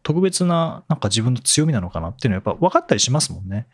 [0.02, 3.66] 特別ななんか自分の強みなのかなっていうのはやっぱ分かったりしますもんね。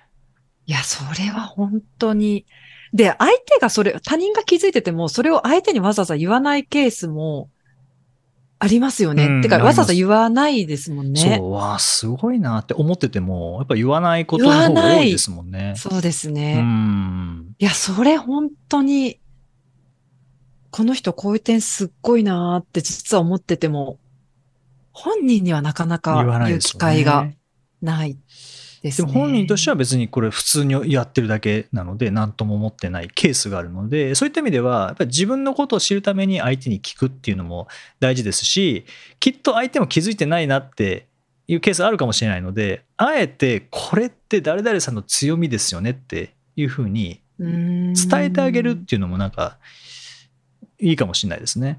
[0.69, 2.45] いや、それは本当に。
[2.93, 7.49] で、相手がそれ、他人が気づいてても、それを相手にわざわざ言わないケースも
[8.59, 9.41] ありますよね。
[9.41, 11.37] てか、うんありますわざわざ言わないですもんね。
[11.39, 15.73] そう、わあ、すごいなって思ってても、やっぱ言わないことの方が多いですもんね。
[15.79, 16.61] そうですうね。
[16.61, 17.55] ん。
[17.59, 19.21] いや、それ本当に、
[20.71, 23.99] この人こういう点すっごいなーって実は思ってても、
[24.93, 26.77] 本人にはなかなか言う機。
[26.77, 27.27] 会が
[27.81, 28.19] ない
[28.81, 29.09] ですね。
[29.09, 37.69] でも本人としては別にこれ普通にやってるだけなので何とも思ってないケースがあるのでそういった意味ではやっぱり自分のことを知るために相手に聞くっていうのも
[38.01, 38.85] 大事ですし
[39.21, 41.07] きっと相手も気づいてないなって
[41.47, 49.59] いうケースあるかもしれないのであえてこれって誰々さんの強みですよねっていうふうに伝伝えてあげるっていうのもなんか
[50.81, 51.79] いいかもしれないですね。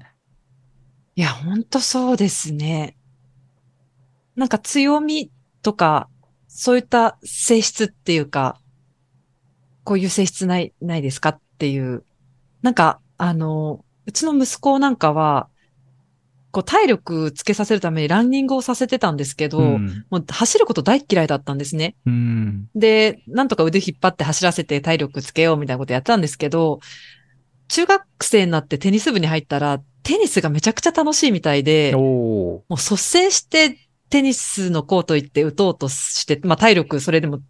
[1.16, 2.96] いや、本当そうですね。
[4.36, 5.30] なんか強み
[5.62, 6.08] とか、
[6.52, 8.60] そういった性質っていうか、
[9.84, 12.04] こういう性質ない、ないですかっていう。
[12.60, 15.48] なんか、あの、うちの息子なんかは、
[16.50, 21.94] こう体力つけさせるためにランニングをさせてたんですけど、うんもう走ること大っ嫌いだったんですね。
[22.04, 26.80] うんで、なんとか腕引っ張って走らせて体力つけようみたいなことやってたんですけど、
[27.68, 33.78] 中学生になってテニス部に入ったら、テニスがめちゃくちゃ楽しいみたいで、もう率先して
[34.10, 37.40] テニスのコート行って打とうとして、まあ体力それでも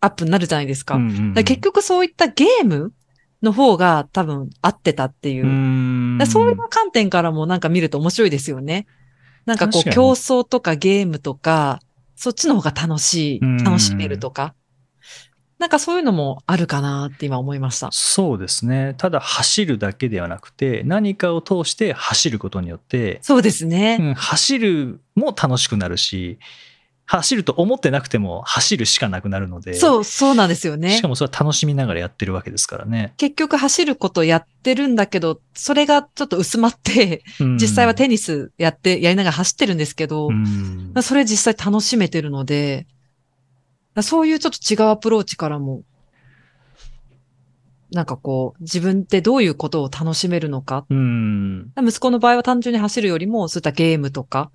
[0.00, 0.96] アップになるじゃないですか。
[0.96, 2.92] うんうんうんだから結局そういったゲーム
[3.42, 6.22] の方が多分合ってたっていう。
[6.22, 8.86] うそういう観点からもなんか見ると面白いですよね。
[9.46, 11.80] なんかこう競争とかゲームとか、
[12.16, 14.54] そっちの方が楽しい、うん楽しめるとか。
[15.60, 17.90] なんかそういうのもあるかなって今思いました。
[17.92, 18.94] そうですね。
[18.96, 23.98] ただ走るだけではなくて、何かを通して走ることによって、そうですね。
[24.00, 26.38] うん走るも楽しくなるし、
[27.04, 31.08] 走ると思ってなくても走るしかなくなるので、そう、そうなんですよねしか。
[31.08, 33.12] もそれは楽しみながらやってるわけですからね。
[33.18, 42.86] 結局走ることやってるんだけど、それがちょっと薄まって、うん実際はテニスやって、やりながら走ってるんですけど、うんそれ実際楽しめてるので、
[44.02, 45.82] そういうちょっと違うアプローチからも、
[47.92, 50.86] なんかこう、自分ってどういうことを楽しめるのか。
[50.90, 51.72] うん。
[51.76, 54.50] 息子の場合は単純に走るよりも、そういったゲームとか、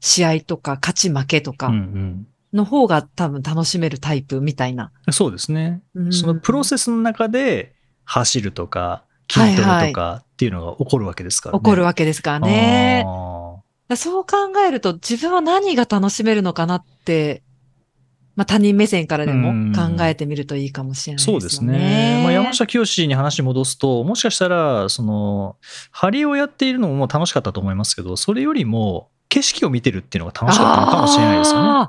[0.00, 4.92] 試合とか、勝ち負けとかうんの方が多分楽しめるタイプみたいな。
[5.06, 5.82] うんそうですね。
[5.94, 7.74] うんそのプロセスの中で
[8.04, 11.60] 走るとか、筋トレとかっていうのが起こるわけですからね。
[11.60, 13.04] 起こるわけですからね。
[13.96, 17.42] そう考えると自分は何が楽しめるのかなって、
[18.36, 21.38] まあ他人目線からでも考えてみるといいかもしれないですよね。
[21.38, 22.20] ーそうですね。
[22.24, 25.56] まあ、山下清に話戻すと、もしかしたら、その、
[25.90, 31.88] ハリをやっているのも楽しかったと思いますけど、それよりも景色を見てるっていうのが楽しかったのかもしれないですよね。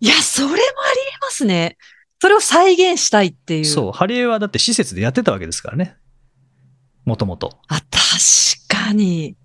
[0.00, 0.64] いや、それもありえ
[1.20, 1.76] ますね。
[2.20, 3.64] それを再現したいっていう。
[3.64, 5.96] そう、ハリエはだって施設でやってたわけですからね。
[7.04, 7.58] もともと。
[7.68, 7.88] あ、確
[8.68, 9.36] かに。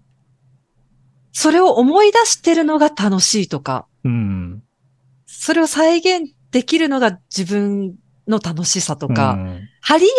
[1.31, 4.63] それを思い出してるのが楽しいとか、うん。
[5.25, 7.95] それを再現できるのが自分
[8.27, 10.09] の楽しさとか、うんハリエ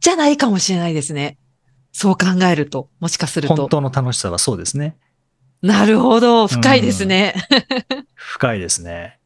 [0.00, 1.38] じゃないかもしれないですね。
[1.90, 3.56] そう考えると、もしかすると。
[3.56, 4.98] 本当の楽しさはそうですね。
[5.62, 7.34] なるほど、深いですね。
[8.14, 9.18] 深いですね。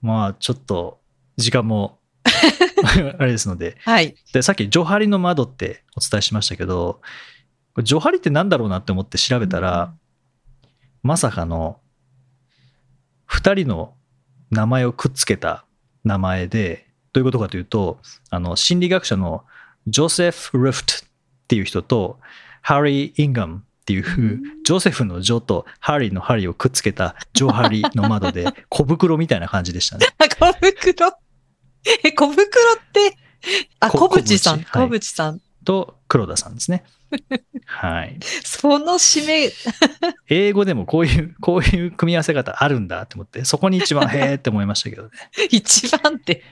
[0.00, 1.00] まあ、ちょっと、
[1.36, 1.98] 時間も、
[3.18, 3.76] あれですので。
[3.84, 4.16] はい。
[4.32, 7.02] で、さっき、ジョハリの窓ってお伝えしましたけど、
[7.82, 9.94] ジョハリって何だろうなって思って調べたら、
[11.02, 11.78] まさかの、
[13.26, 13.95] 二人の
[14.50, 15.64] 名前をくっつけた
[16.04, 17.98] 名前で、どういうことかというと、
[18.30, 19.44] あの、心理学者の
[19.86, 20.98] ジョセフ・リフトっ
[21.48, 22.18] ていう人と、
[22.62, 24.04] ハリー・インガムっていう、
[24.64, 30.06] ジョセフのジョとハリーのハリーをくっつけたジョハリの窓で、 小袋みたいな感じでしたね。
[30.38, 31.12] 小袋？
[32.04, 32.44] え、小袋っ
[32.92, 33.16] て、
[33.78, 35.40] あ、こ小渕さん、小小渕はい渕さん。
[35.64, 36.84] と、黒田さんですね。
[37.66, 38.18] はい。
[38.44, 39.50] その締め、
[40.28, 45.10] 英語でもこういう、 こういう組み合わせ方あるんだって思って、そこに一番 へーって思いましたけどね。
[45.50, 46.42] 一番って。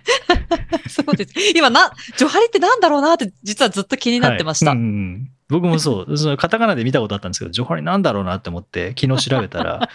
[0.88, 1.32] そうです。
[1.54, 4.70] 今な、ジョハリってなんだろうなって、実はずっと気になってました。
[4.70, 9.90] はいうん僕もそう、そのカタカナで見たことあったんですけど、ジョハリなんだろうなって思って、昨日調べたら、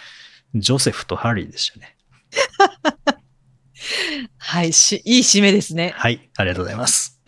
[0.53, 1.97] ジョセフとハリーでしたね。
[4.37, 5.93] はいし、いい締めですね。
[5.95, 7.19] はい、ありがとうございます。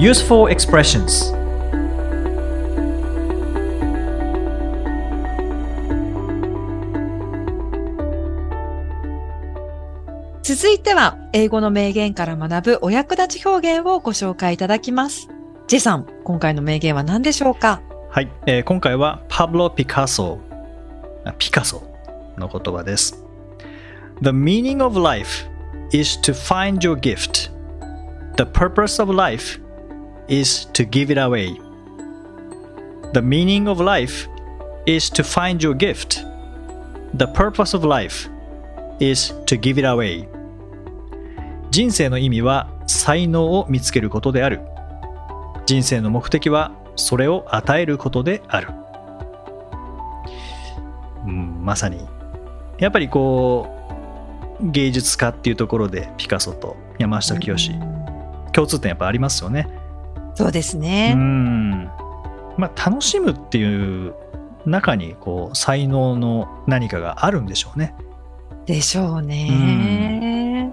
[0.00, 1.36] Useful expressions
[10.42, 15.28] 続いては、英語の名言から学ぶお役立ち表現をご紹介いただきます。
[15.66, 17.82] ジェさん、今回の名言は何でしょうか？
[18.08, 20.38] はい、えー今回はパブロ・ピカソ、
[21.26, 21.82] あピカソ
[22.38, 23.22] の言葉です。
[24.22, 25.46] The meaning of life
[25.92, 27.50] is to find your gift.
[28.38, 29.60] The purpose of life
[30.30, 31.58] is to give it away.
[33.12, 34.28] The meaning of life
[34.86, 36.24] is to find your gift.
[37.12, 38.30] The purpose of life
[39.00, 40.28] is to give it away.
[41.70, 44.60] 人生の意味は才能を見つけることである。
[45.66, 48.68] 人生の目的はそれを与えることである。
[51.26, 52.06] うん、まさに。
[52.78, 53.68] やっぱりこ
[54.60, 57.56] う、芸術家っていうところでピカソと山下清、
[58.52, 59.79] 共通点やっぱありますよね。
[60.34, 61.14] そうですうね。
[61.14, 61.84] ん。
[62.56, 64.14] まあ楽しむっていう
[64.66, 67.94] 中にこう才能の何かがあるんでしょうね。
[68.66, 70.72] でしょうね。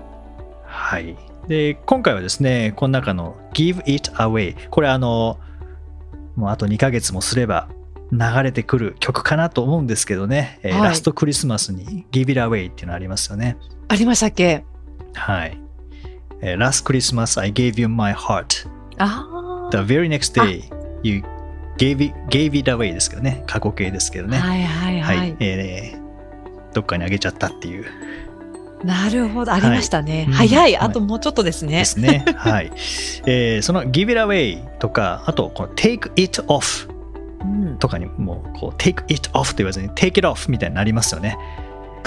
[0.66, 1.16] はい。
[1.47, 4.70] で、今回はですね、この中の Give It Away。
[4.70, 5.38] これあの、
[6.36, 7.68] もうあと2ヶ月もすれば
[8.12, 13.58] 流れてくる曲かなと思うんですけどね、えーはいラストクリスマスに Give It Away っていうのありますよね。
[13.88, 14.64] ありましたっけ？
[15.14, 15.58] はい。
[16.41, 18.70] えー Last Christmas I gave you my heart.
[18.99, 19.26] あ
[19.72, 20.63] The very next day
[21.03, 21.24] you
[21.78, 23.43] gave it, gave it away ですけどね。
[23.47, 24.30] 過去形ですけどあ。
[24.30, 24.38] ね。
[24.38, 25.36] はいはいははいい。
[25.39, 26.07] えー
[26.74, 27.86] どっかにあげちゃったっていう
[28.84, 29.51] なるほど。
[29.51, 30.26] ありましたね。
[30.28, 30.61] うん早い。
[30.61, 31.86] はいあともうちょっとですねで。
[31.86, 32.24] すね。
[32.38, 32.72] はい。
[33.26, 36.88] えーその give it away とか、あとこの take it off
[37.41, 41.38] うんとかにもうこう take it off と言わずに take it off みたいになりますよね。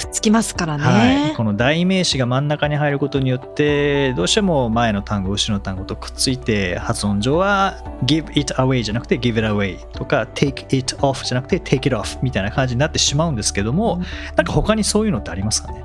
[0.00, 1.14] くっつきますからはい。
[1.28, 1.34] ね。
[1.36, 7.76] この代名詞が真ん中に入ることによって、どうしても前の単語、後ろの単語とくっついて、発音上は
[8.06, 12.18] give it away じゃなくて give it away とか take it off じゃなくて take it off
[12.22, 14.00] みたいな感じになってしまうんですけども、うん
[14.36, 15.84] なんか他にそういうのってありますかね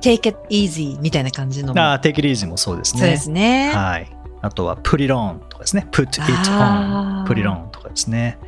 [0.00, 1.80] ？take it easy みたいな感じのも。
[1.80, 3.00] ああ、take it easy もそうですね。
[3.00, 3.72] そうですね。
[3.74, 4.08] はい。
[4.42, 5.86] あとは put it on とかですね。
[5.90, 8.38] put it あ on、ー put it on とかですね。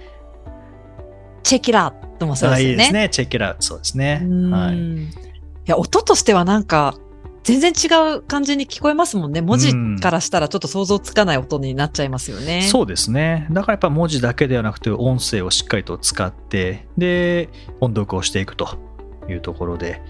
[1.42, 2.72] チェキラともそうあですよね。
[2.72, 3.10] いいですね。
[3.12, 4.20] check it out そうですね。
[4.24, 4.76] うんはい。
[4.76, 5.08] い
[5.66, 6.96] や、音としてはなんか、
[7.44, 9.40] 全然違う感じに聞こえますもんね。
[9.40, 12.62] 文字からしたらちょっと想像つかない音になっちゃいますよね。
[12.62, 13.48] そうですね。
[13.50, 17.48] だからやっぱ文字だけではなくて音声をしっかりと使って、で、
[17.80, 18.78] 音読をしていくと
[19.28, 20.00] いうところで、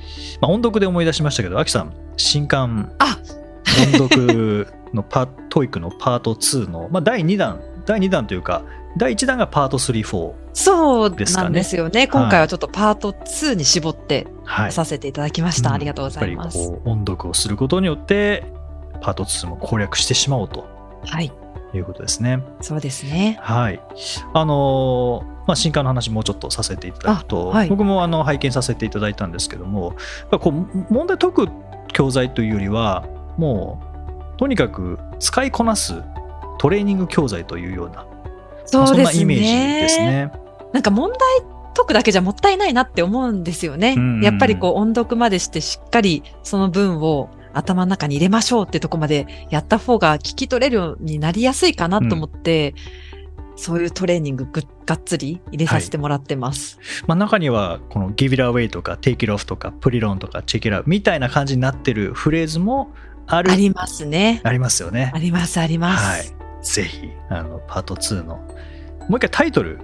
[0.43, 3.18] まあ、音読で思い出しましたけど、アキさん、新刊あ
[3.97, 8.62] 音読のパ TOEICのパート2の、まあ、第2弾、第2弾というか、
[8.97, 10.32] 第1弾がパート3、4。
[10.53, 12.07] そうですかねなんですよね。
[12.07, 14.72] 今回はちょっとパート2に絞ってはい。
[14.72, 15.70] させていただきました。
[15.70, 16.59] うんありがとうございます。
[16.59, 18.45] やっぱりこう音読をすることによって、
[19.01, 20.66] パート2も攻略してしまおうと
[21.05, 21.32] はい。
[21.74, 22.43] いうことですね。
[22.61, 23.38] そうですね。
[23.40, 23.80] はい。
[24.34, 31.49] あのーまあ、新刊の話もうちょっとさせていただくと、あはい僕もあの拝見させていただいたんですけども、やっぱこう問題解く
[31.93, 33.05] 教材というよりは、
[33.38, 33.82] も
[34.36, 35.95] うとにかく使いこなす
[36.59, 38.12] トレーニング教材というような、まあ
[38.73, 39.03] そうですね。
[39.03, 40.33] んなイメージですね。
[40.73, 41.18] なんか問題
[41.75, 43.95] 解くだけじゃもったいないなって思うんですよね。
[43.97, 52.75] うんうんやっぱりこう音読までしてしっかりその文を頭の中に入れましょうってとこまでやった方が聞き取れるようになりやすいかなと思って、
[53.57, 56.79] そういうトレーニングぐがっつり入れさせてもらってます。
[57.07, 60.85] まあ、中にはこの give it away とか take it off とか put it on とか check it out
[60.87, 62.93] みたいな感じになってるフレーズも
[63.27, 64.41] あるありますね。
[64.45, 65.18] ありますよねあ。
[65.18, 66.05] ります、あります。
[66.05, 66.43] はい。
[66.62, 68.41] ぜひ、あの、パート2の、
[69.13, 69.79] もう一回タイトル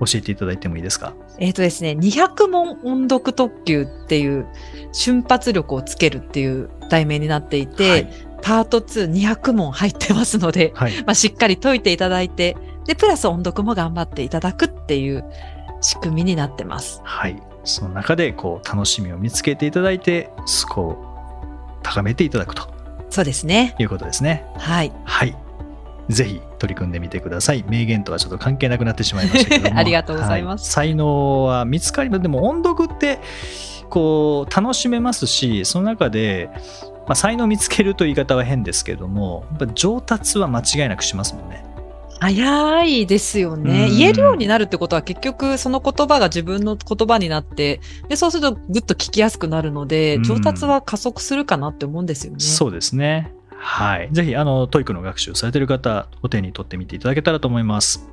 [0.00, 1.14] 教えていただいてもいいですか？
[1.38, 4.48] えっ、とですね、200問音読特急っていう
[4.92, 8.12] 瞬発力をつけるっていう題名になっていて、はい。
[8.42, 10.96] パート2200問入ってますので、はい。
[11.04, 15.24] まあ、しっかり解いていただいて、で、プラス音読も頑張っていただくっていう
[15.80, 17.00] 仕組みになってます。
[17.04, 17.40] はい。
[17.62, 20.96] その中で、こう、楽しみを見つけていただいて、スコアを
[21.84, 22.72] 高めていただくと
[23.10, 23.74] そうですね。
[23.78, 24.44] いうことですね。
[24.56, 24.92] はい。
[25.04, 25.36] はい。
[26.08, 27.64] ぜひ取り組んでみてください。
[27.68, 29.76] 名言とはちょっと関係なくなってしまいましたけども。
[29.78, 32.22] ありがとうございますは才能は見つかります。
[32.22, 33.20] でも音読って、
[33.90, 36.50] こう、楽しめますし、その中で、
[37.06, 41.64] まあ、才能を見つけるという言い方は変ですけども、やっぱ上達は間違いなくしますもんね。
[42.20, 43.86] 早いですよね。
[43.90, 52.40] うん言えるようになるってことは結局その言葉が自分の言葉になって、で、そうするとぐっと聞きやすくなるので、うん上達は加速するかなって思うんですよね。
[52.40, 53.32] そうですね。
[53.60, 54.08] はい。
[54.12, 58.08] ぜひ、あの、 TOEICの学習されている方、お手に取ってみていただけたらと思います。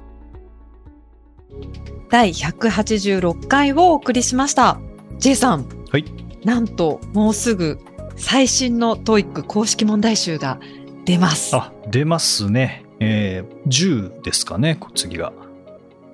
[2.09, 4.79] 第186回をお送りしました。
[5.19, 5.67] J さん。
[5.91, 6.05] はい。
[6.43, 7.79] なんと、もうすぐ
[8.15, 10.59] 最新の TOEIC公式問題集が
[11.05, 11.55] 出ます。
[11.55, 12.85] あ、出ますね。
[12.99, 15.33] えー、10ですかね、次が。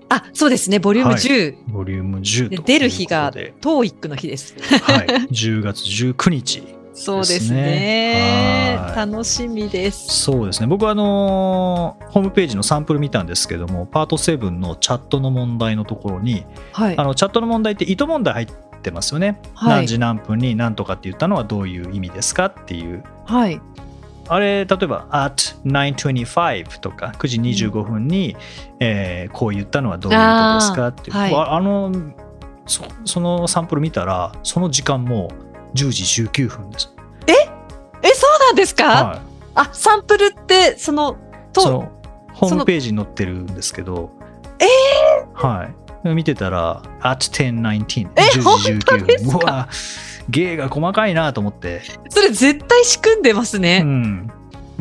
[0.09, 0.79] あ、そうですね。
[0.79, 1.55] ボリュームはい10。
[1.67, 4.55] ボリューム10ということで出る日がで TOEICの日です。
[4.83, 5.07] はい。
[5.07, 6.80] 10月19日。
[6.93, 10.21] そうですね楽しみです。
[10.23, 10.67] そうですね。
[10.67, 17.03] 僕はあのーホームページのサンプル見たんですけども、パート7のチャットの問題のところに、はいあ。
[17.03, 18.47] のチャットの問題って糸問題入っ
[18.81, 19.39] てますよね。
[19.53, 23.03] はい何時何分に何とかって言ったのはどういう意味ですかっていう。
[23.25, 23.61] はい。
[24.27, 28.35] あれ、例えば、at 9.25とか9時25分に、
[28.79, 31.17] えーこう言ったのはどういうことですかっていう。
[31.17, 31.91] あーはいああの
[32.67, 35.29] そ、そのサンプル見たら、その時間も
[35.75, 36.93] 10時19分です。
[38.03, 39.21] え、そうなんですか、はい。
[39.55, 41.17] あ、サンプルって、その、
[41.53, 41.91] と、その
[42.33, 44.11] ホームページに載ってるんですけど、
[44.59, 44.65] え
[45.33, 45.69] は
[46.03, 46.09] い。
[46.09, 49.39] 見てたら、at 10.19、え10時本当ですか？19分。
[49.39, 49.69] うわ、
[50.29, 53.81] 芸が細かいなと思って、それ絶対仕組んでますうね。
[53.81, 54.31] ん。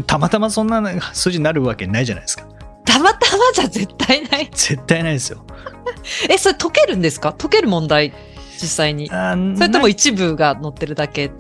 [0.07, 0.83] たまたまそんな
[1.13, 2.45] 数字になるわけないじゃないですか。
[2.87, 4.49] たまたまじゃ絶対ない。
[4.51, 5.45] 絶対ないですよ。
[6.31, 7.35] え、それ解けるんですか？
[7.37, 8.15] 解ける問題
[8.61, 9.11] 実際に。
[9.11, 11.31] あそれともな一部が載ってるだけ？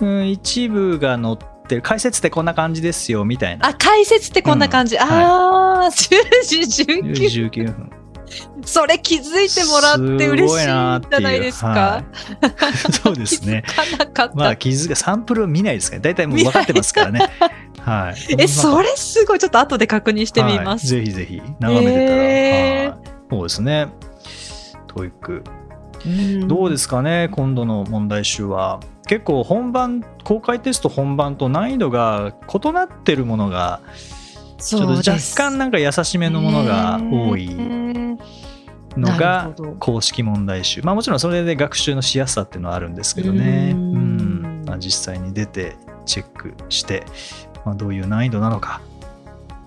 [0.00, 1.36] うん、一部が載っ
[1.66, 1.82] てる。
[1.82, 3.68] 解説ってこんな感じですよみたいな。
[3.68, 4.96] あ、解説ってこんな感じ。
[4.96, 7.90] うんああ、10時19 19分。
[8.62, 11.68] それ気づいてもらって嬉しいんじゃないですか？
[11.68, 12.04] はい。
[12.92, 13.64] そうですね。
[13.66, 14.34] 気づかなかった。
[14.34, 17.20] まあ気づかサンプルを見ないですから大体もう分かってますからね。
[17.80, 18.34] はい。
[18.38, 19.38] え、それすごい。
[19.38, 20.94] ちょっと後で確認してみます。
[20.94, 21.04] はい。
[21.06, 21.42] ぜひぜひ。
[21.58, 22.90] 眺めてたら、へー。
[22.90, 22.98] はい。
[23.30, 23.88] そうですね。
[24.94, 25.32] TOEIC。
[25.32, 25.67] うん
[26.46, 28.80] どうですかね今度の問題集は。
[29.06, 33.80] 結構本番公開テスト本番と難易度が異なってるものが
[34.58, 37.48] ちょっと若干なんか優しめのものが多い
[38.96, 40.82] のなが公式問題集。
[40.82, 43.70] まあもちろんそれで学習のしやすさっていうのはあるんですけどね。
[43.74, 44.62] ううん。
[44.62, 47.04] ん、まあ、実際に出てチェックして、
[47.64, 48.80] まあ、どういう難易度なのか、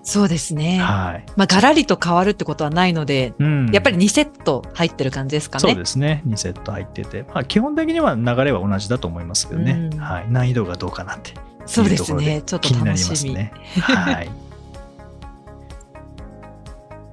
[0.04, 0.78] そうですね。
[0.80, 5.60] はい、まあ、ガラリと変わるってことはないので、うん、やっぱり2セット入ってる感じですかね。
[5.60, 11.34] そうですね2セット入ってて、まあ、基本的には流れは同じだと思いますけどね、うんはい、難易度がどうかなって
[11.66, 12.42] そうですね。
[12.42, 13.34] ちょっと楽しみ。
[13.34, 13.52] ね。
[13.80, 14.30] はい。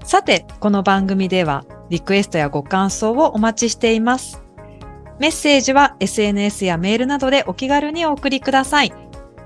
[0.04, 4.42] さて、この番組ではリクエストやご感想をお待ちしています。
[5.20, 8.94] メッセージは SNS やメールなどでお気軽にお送りください。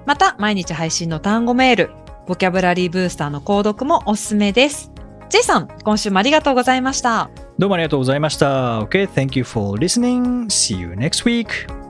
[0.05, 1.91] また、毎日配信の単語メール、
[2.27, 4.91] ボキャブラリーブースターの購読もおすすめです。
[5.29, 7.29] J さん、今週もありがとうございました。
[7.57, 8.81] どうもありがとうございました。
[8.81, 10.45] OK, thank you for listening.
[10.45, 11.82] See you next week.